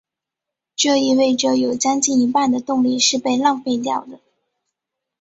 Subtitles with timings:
[0.75, 4.19] 这意味者有将近一半的动力是被浪费掉的。